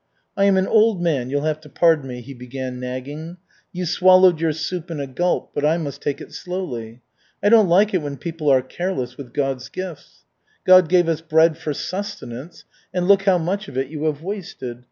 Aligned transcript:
"I 0.35 0.45
am 0.45 0.57
an 0.57 0.65
old 0.65 0.99
man, 0.99 1.29
you'll 1.29 1.43
have 1.43 1.61
to 1.61 1.69
pardon 1.69 2.09
me," 2.09 2.21
he 2.21 2.33
began 2.33 2.79
nagging, 2.79 3.37
"you 3.71 3.85
swallowed 3.85 4.41
your 4.41 4.51
soup 4.51 4.89
in 4.89 4.99
a 4.99 5.05
gulp, 5.05 5.51
but 5.53 5.63
I 5.63 5.77
must 5.77 6.01
take 6.01 6.19
it 6.19 6.33
slowly. 6.33 7.01
I 7.43 7.49
don't 7.49 7.67
like 7.69 7.93
it 7.93 8.01
when 8.01 8.17
people 8.17 8.49
are 8.49 8.63
careless 8.63 9.15
with 9.15 9.31
God's 9.31 9.69
gifts. 9.69 10.23
God 10.65 10.89
gave 10.89 11.07
us 11.07 11.21
bread 11.21 11.55
for 11.55 11.71
sustenance, 11.75 12.65
and 12.91 13.07
look 13.07 13.21
how 13.25 13.37
much 13.37 13.67
of 13.67 13.77
it 13.77 13.89
you 13.89 14.05
have 14.05 14.23
wasted. 14.23 14.79